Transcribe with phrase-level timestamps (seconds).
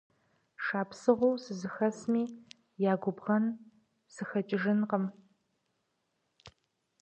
[0.63, 2.23] Шапсыгъыу сызыхэсми
[2.91, 3.45] я губгъэн
[4.13, 5.05] сыхэкӏыжынкъым.